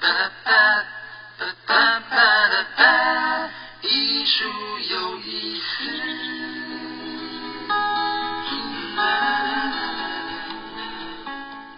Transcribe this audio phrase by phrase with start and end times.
[0.00, 0.08] 哒
[0.44, 0.84] 哒
[1.38, 3.50] 哒哒哒哒哒，
[3.82, 4.44] 艺术
[4.90, 5.64] 有意思。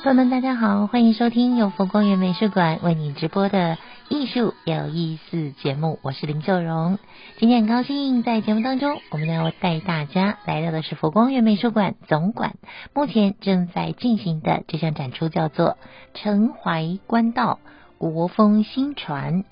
[0.02, 3.76] 朋友们，大家好，欢迎收听由佛光园美术馆为你直播的
[4.08, 6.98] 艺术有意思节目，我是林秀荣。
[7.38, 12.54] 今天很高兴在节目当中，我们要带大家来到的是佛光园美术馆总馆，
[12.94, 15.71] 目前正在进行的这项展出叫做
[16.14, 17.59] 《陈怀官道
[17.98, 19.42] 国风新传》，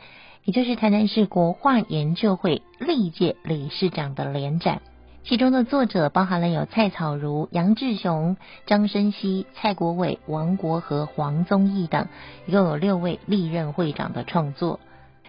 [0.45, 4.83] 也就是台南市国画研究会历届理事长的联展。
[5.23, 12.09] 其中的作者包含了有蔡草如、杨志雄、张生熙、蔡国伟、王国和、黄宗义等，
[12.45, 14.81] 一共有六位历任会长的创作。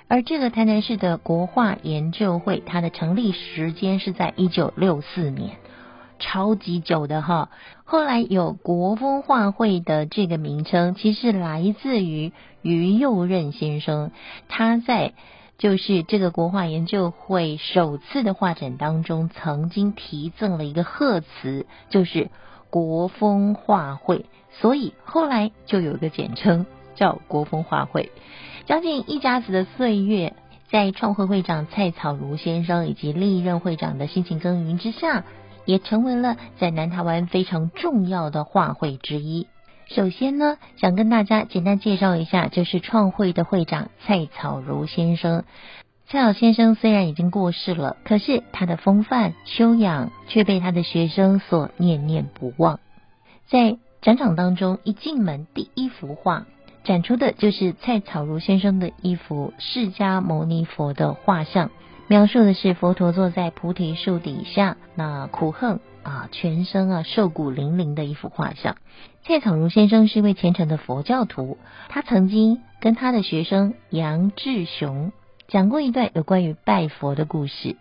[0.09, 5.55] 而这个台南市的国画研究会，它的成立时间是在一九六四年，
[6.19, 7.49] 超级久的哈。
[7.83, 14.11] 后来有国风画会的这个名称，其实来自于于右任先生，
[14.47, 15.13] 他在。
[15.57, 22.29] 就是这个国画研究会首次的画展当中，曾经提赠了一个贺词，就是
[22.69, 28.11] 国风画会，所以后来就有一个简称叫国风画会。
[28.65, 30.33] 将近一家子的岁月，
[30.69, 35.23] 在创会会长蔡草如先生以及历任会长的辛勤耕耘之下，
[35.65, 39.47] 也成为了在南台湾非常重要的画会之一。
[39.87, 45.43] 首先呢，想跟大家简单介绍一下，就是创会的会长蔡草如先生。
[46.07, 52.79] 蔡老先生虽然已经过世了，可是他的风范修养却被他的学生所念念不忘。
[53.47, 56.45] 在展场当中，一进门第一幅画
[56.83, 61.71] 展出的就是蔡草如先生的一幅释迦牟尼佛的画像，
[62.07, 65.79] 描述的是佛陀坐在菩提树底下，那苦恨。
[66.03, 68.75] 啊，全身啊瘦骨嶙嶙的一幅画像。
[69.23, 71.57] 蔡草如先生是一位虔诚的佛教徒，
[71.89, 75.11] 他曾经跟他的学生杨志雄
[75.47, 77.75] 讲过一段有关于拜佛的故事。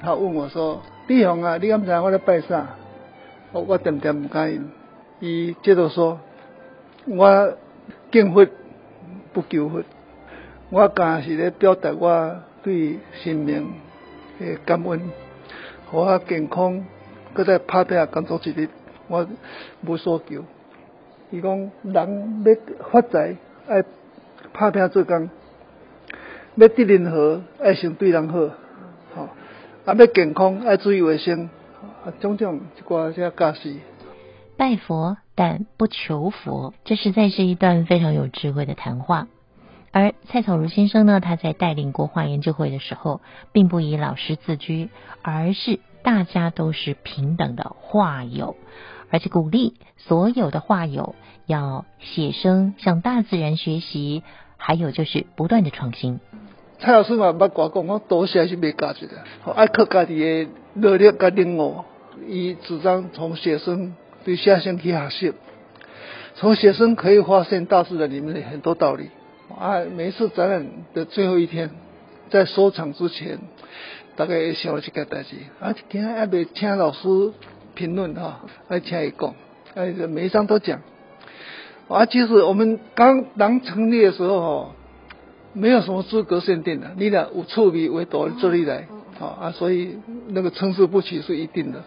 [0.00, 2.76] 他问我说：“弟兄啊，你敢知我在拜啥？”
[3.52, 4.70] 我我点点不敢应。
[5.20, 6.20] 伊接着说
[7.04, 7.58] ：“我
[8.10, 8.46] 敬佛
[9.34, 9.82] 不求佛，
[10.70, 13.72] 我讲是咧表达我对生命
[14.40, 15.00] 的感恩，
[15.92, 16.84] 我健康。”
[17.32, 18.70] 搁再拍拼工作一日，
[19.08, 19.28] 我
[19.82, 20.42] 无所求。
[21.30, 22.54] 伊讲人要
[22.90, 23.36] 发财，
[23.68, 23.84] 爱
[24.54, 25.28] 拍拼做工；
[26.54, 28.38] 要得人好，爱先对人好。
[29.14, 29.28] 吼，
[29.84, 31.50] 啊要健康，爱注意卫生。
[32.06, 33.76] 啊，种种一寡些假事。
[34.56, 39.28] 拜佛但不求佛，这实在是一段非常有智慧的谈话。
[39.96, 44.90] 而蔡草如先生呢，他在带领国画研究会的时候，并不以老师自居，
[45.22, 45.80] 而是。
[46.02, 48.54] 大家都是平等的画友，
[49.10, 54.22] 而且鼓励所有的画友要写生，向大自然学习，
[54.56, 56.20] 还有就是不断的创新。
[56.78, 59.14] 蔡老师嘛，捌我讲，我多写是没价值的，
[59.56, 61.82] 爱靠家己的努力甲领悟。
[62.28, 65.32] 伊主张从写生对下生去学习，
[66.36, 69.10] 从写生可以发现大自然里面的很多道理。
[69.54, 71.70] 啊，每一次展览的最后一天，
[72.30, 73.38] 在收场之前。
[74.16, 77.06] 大概想了这个代志，啊，今天还未请老师
[77.74, 79.34] 评论哈，来请伊讲，
[79.74, 80.80] 哎，每一张都讲。
[81.88, 84.72] 啊，其实我们刚刚成立的时候哈，
[85.52, 88.88] 没有什么资格限定的，你俩有趣味为多这里来，
[89.20, 89.98] 啊啊，所以
[90.28, 91.80] 那个参差不齐是一定的。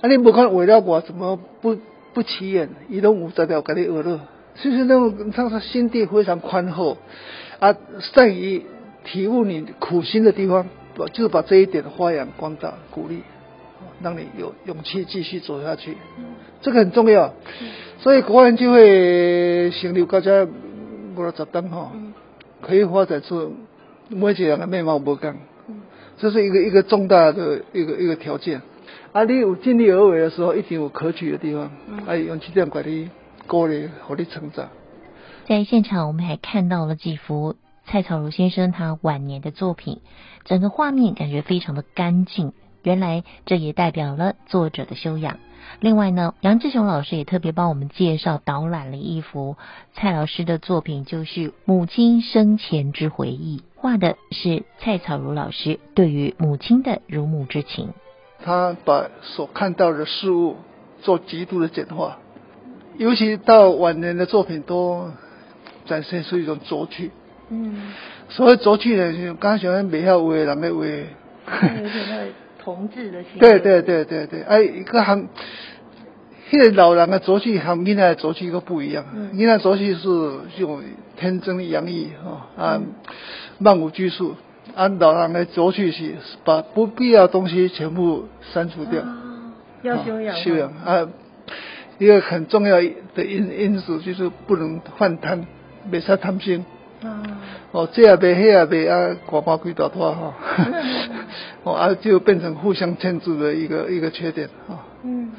[0.00, 1.76] 啊，你不看为了我怎么不
[2.14, 2.68] 不起眼？
[2.88, 4.20] 移动五代表给你娱乐，
[4.62, 6.98] 其实那种他说心地非常宽厚，
[7.58, 8.64] 啊，善于
[9.04, 10.66] 体悟你苦心的地方。
[11.12, 13.20] 就是把这一点发扬光大，鼓励，
[14.02, 15.96] 让你有勇气继续走下去，
[16.60, 17.32] 这个很重要。
[18.00, 21.92] 所以国人就会成立国家五六十档哈，
[22.60, 23.54] 可以发展出
[24.08, 25.36] 每一个人的面貌不同。
[26.16, 28.60] 这是一个一个重大的一个一个条件。
[29.12, 31.70] 啊，你有尽力而为的时候，一定有可取的地方。
[32.08, 33.08] 啊，用这样管理
[33.48, 34.68] 鼓励，和你成长。
[35.46, 37.56] 在现场，我们还看到了几幅。
[37.86, 40.02] 蔡草如先生他晚年的作品，
[40.44, 42.52] 整个画面感觉非常的干净。
[42.82, 45.38] 原来这也代表了作者的修养。
[45.80, 49.56] 另外呢，杨志雄老师也特别帮我们介绍导览了一幅
[49.94, 57.94] 蔡老师的作品，就是母亲生前之回忆，画的是蔡草如老师对于母亲的如母之情。
[58.44, 60.56] 他把所看到的事物
[61.00, 62.18] 做极度的简化，
[62.98, 65.10] 尤其到晚年的作品都
[65.86, 67.10] 展现出一种拙趣。
[67.48, 67.94] 嗯，
[68.28, 71.06] 所谓拙趣呢，就刚想美好为，人咩为？
[71.48, 73.38] 有点那同志的心。
[73.38, 75.28] 对对对对对，哎，一个含，
[76.50, 79.04] 迄个老人的拙趣和囡仔的拙趣都不一样。
[79.32, 80.08] 囡仔拙趣是
[80.58, 80.82] 用
[81.16, 82.82] 天真洋溢哈啊，
[83.58, 84.34] 漫无拘束。
[84.74, 86.14] 按老人的走去是
[86.44, 89.02] 把不必要的东西全部删除掉。
[89.82, 90.36] 要修养。
[90.36, 91.08] 修养啊，
[91.98, 95.44] 一个很重要的因因素就是不能犯贪，
[95.90, 96.64] 别使贪心。
[97.02, 97.22] 啊。
[97.70, 100.34] 哦，这也别，那也别啊，寡包亏大拖哈。
[101.64, 104.84] 哦啊，就变成互相牵制的一个一个缺点哈。
[105.02, 105.32] 嗯。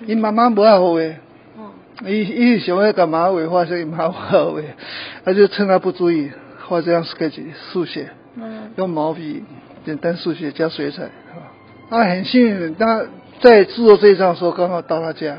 [0.00, 1.18] 你妈妈不好诶。
[1.56, 1.70] 哦。
[2.04, 4.74] 伊伊想要干嘛画画，所以妈好诶，
[5.24, 6.30] 他就趁他不注意
[6.66, 7.40] 画这样 sketch
[7.70, 8.08] 速写。
[8.34, 8.72] 嗯。
[8.76, 9.44] 用毛笔
[9.84, 11.36] 简单速写加水彩啊。
[11.90, 13.04] 啊，很幸运，他
[13.40, 15.38] 在制作这一张的时候刚好到他家。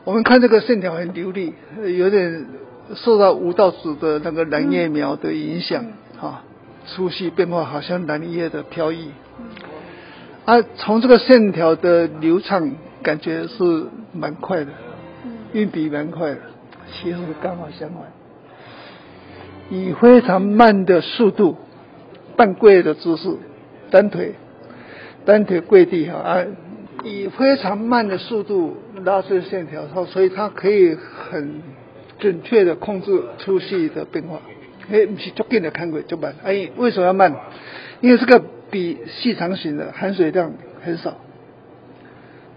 [0.00, 0.04] 嗯。
[0.04, 1.54] 我们看这个线条很流利，
[1.96, 2.46] 有点。
[2.92, 5.84] 受到吴道子的那个蓝叶描的影响，
[6.18, 6.42] 哈，
[6.86, 9.12] 粗细变化好像蓝叶的飘逸。
[10.44, 14.72] 啊，从这个线条的流畅，感觉是蛮快的，
[15.52, 16.38] 运笔蛮快的。
[16.92, 18.02] 其实刚好相反，
[19.70, 21.56] 以非常慢的速度，
[22.34, 23.36] 半跪的姿势，
[23.92, 24.34] 单腿，
[25.24, 26.44] 单腿跪地哈，啊，
[27.04, 31.62] 以非常慢的速度拉出线条后，所以它可以很。
[32.18, 34.42] 准确的控制粗细的变化，
[34.90, 36.34] 哎，不是足紧的看过就慢。
[36.44, 37.34] 哎，为什么要慢？
[38.02, 40.52] 因为这个笔细长型的含水量
[40.82, 41.16] 很少，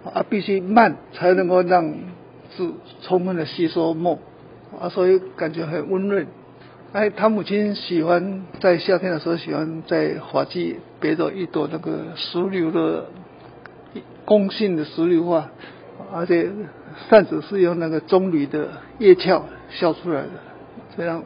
[0.04, 1.96] 啊，必须慢才能够让
[2.58, 2.74] 字
[3.04, 4.20] 充分的吸收墨，
[4.78, 6.28] 啊，所以感觉很温润。
[6.92, 13.06] 哎，他母亲喜欢在夏天的时候喜欢在花季别着一朵那个石榴的
[14.26, 15.50] 公性的石榴花，
[16.12, 16.52] 而且。
[17.10, 20.30] 扇子是用那个棕榈的叶鞘削出来的，
[20.96, 21.24] 这样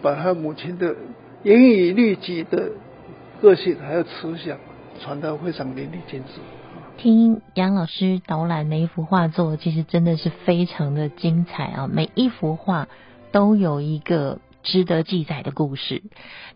[0.00, 0.94] 把他母亲的
[1.42, 2.70] 严以律己的
[3.42, 4.56] 个性还有慈祥
[5.00, 6.40] 传得非常淋漓尽致。
[6.98, 11.88] 听杨老师导览每一幅画作，其实真的是非常的精彩啊！
[11.92, 12.86] 每一幅画
[13.32, 16.04] 都有一个值得记载的故事。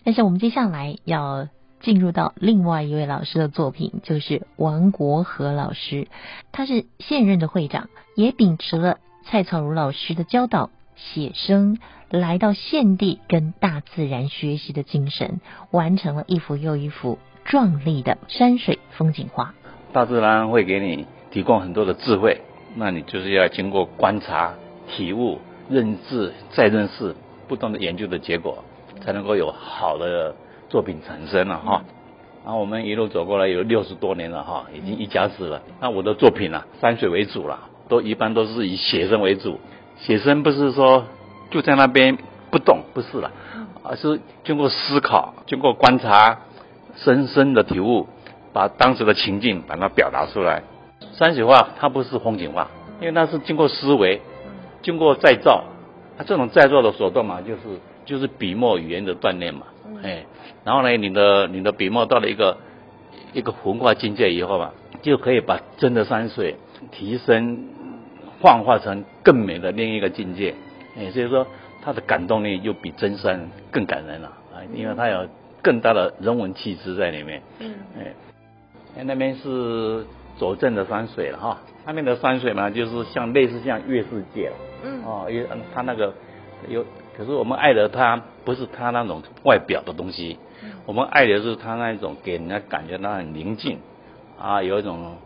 [0.05, 1.49] 但是我们接下来要。
[1.83, 6.07] 进入到另外一位老师的作品，就是王国和老师，
[6.53, 15.41] 他是现任的会长，也秉持了蔡草如老师的教导，写生来到现地跟大自然学习的精神，
[15.73, 19.53] 完成了一幅又一幅壮丽的山水风景画。
[19.93, 22.41] 大自然会给你提供很多的智慧，
[22.77, 24.55] 那你就是要经过观察、
[24.89, 27.17] 体悟、认知、再认识，
[27.49, 28.65] 不断的研究的结果，
[29.05, 30.37] 才能够有好的。
[30.73, 31.83] 作品产生了哈，
[32.47, 35.61] 然后我们一路走过来有六十多年了哈，已经一家子了。
[35.83, 39.61] 那我的作品呢，山水为主了，都一般都是以写生为主。
[39.99, 41.05] 写生不是说
[41.51, 42.17] 就在那边
[42.51, 43.31] 不动，不是了，
[43.83, 46.39] 而是经过思考、经过观察、
[46.97, 48.09] 深深的体悟，
[48.55, 50.63] 把当时的情境把它表达出来。
[51.13, 52.69] 山水画它不是风景画，
[52.99, 54.23] 因为它是经过思维、
[54.81, 55.65] 经过再造。
[56.17, 57.61] 它这种再造的手段嘛，就是
[58.07, 59.67] 就是笔墨语言的锻炼嘛，
[60.03, 60.25] 哎。
[60.65, 62.57] 然后呢，你的你的笔墨到了一个
[63.33, 64.73] 一个文化境界以后吧，
[65.03, 66.55] 就可以把真的山水
[66.93, 67.67] 提升
[68.41, 70.55] 幻化成更美的另一个境界。
[70.97, 71.45] 哎，所以说
[71.83, 75.27] 它的感动力又比真山更感人了啊，因为它有
[75.61, 77.43] 更大的人文气质在里面。
[77.59, 77.75] 嗯。
[78.97, 80.07] 哎，那边是
[80.39, 84.55] 左镇的山水了哈，那边的山水嘛，就是像类似像月世界了。
[84.85, 85.03] 嗯。
[85.05, 86.15] 哦，因为它那个
[86.69, 86.87] 有。
[87.17, 90.39] 可是我们爱的他不是他那种外表的东西，
[90.87, 93.79] 我们爱的是他那一种给人家感觉到很宁静，
[94.39, 95.17] 啊，有一种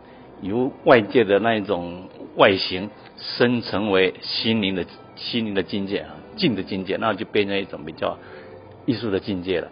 [0.41, 8.17] 由外界的那一种外形生成为心灵的心灵的境界啊，静的境界，那就变成一种比较
[8.85, 9.67] 艺术的境界了。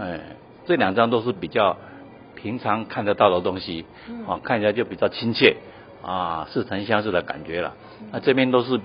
[0.00, 0.20] 哎，
[0.66, 1.76] 这两张都是比较
[2.34, 3.84] 平常看得到的东西，
[4.26, 5.56] 啊，看起来就比较亲切，
[6.02, 7.74] 啊，似曾相识的感觉了。
[8.10, 8.80] 那这边都是。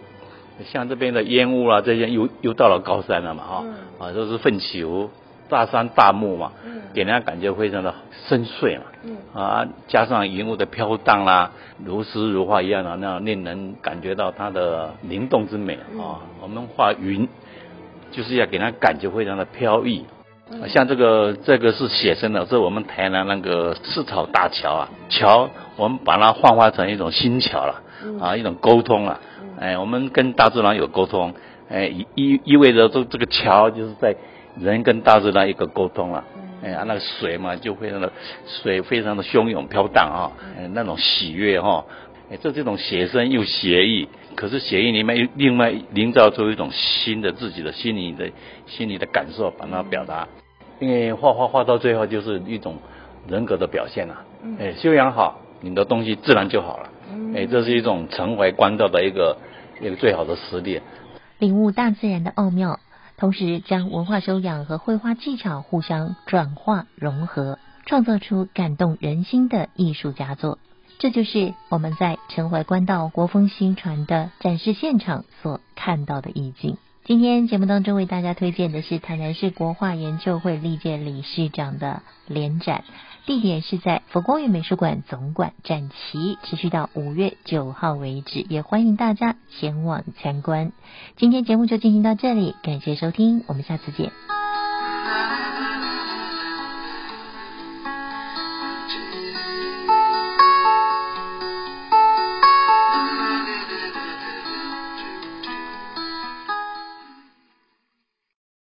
[0.65, 3.63] 像这边的烟雾啊，这些又又到了高山了嘛，哈，
[3.99, 5.09] 啊，都是奋起湖，
[5.49, 6.51] 大山大木嘛，
[6.93, 7.93] 给人家感觉非常的
[8.27, 11.51] 深邃嘛，啊，加上云雾的飘荡啦，
[11.83, 16.21] 如诗如画一样的，那样令人感觉到它的灵动之美啊。
[16.41, 17.27] 我们画云，
[18.11, 20.05] 就是要给人家感觉非常的飘逸。
[20.67, 27.81] 像这个这个是写生的，是我们台南那个赤草大桥啊，桥我们把它幻化成一种新桥了，
[28.19, 29.19] 啊，一种沟通啊。
[29.59, 31.33] 哎，我们跟大自然有沟通，
[31.69, 34.15] 哎，意意意味着这这个桥就是在
[34.59, 36.23] 人跟大自然一个沟通了，
[36.63, 38.11] 哎，那个水嘛就非常的
[38.45, 41.85] 水非常的汹涌飘荡啊，哎，那种喜悦哈，
[42.31, 48.31] 哎，这这种写生又写意，可是写意里面又另外营造出一种新的自己的心理的
[48.65, 50.27] 心理的感受，把它表达，
[50.79, 52.77] 因为画画画到最后就是一种
[53.29, 54.25] 人格的表现了，
[54.59, 56.89] 哎，修养好，你的东西自然就好了。
[57.33, 59.37] 哎，这是一种承怀关照的一个
[59.81, 60.81] 一个最好的实力。
[61.39, 62.79] 领悟大自然的奥妙，
[63.17, 70.59] 同时将文化修养和绘画技巧互相转化融合，创造出感动人心的艺术佳作。
[70.99, 76.77] 这就是我们在陈怀关道国风新传的展示现场所看到的意境。
[77.03, 82.85] 今天节目当中为大家推荐的是台南市国画研究会历届理事长的联展，
[83.25, 90.73] 地点是在佛光园美术馆总馆展期，持续到五月九号为止，也欢迎大家前往参观。
[91.15, 94.11] 今天节目就进行到这里，感谢收听，我们下次见。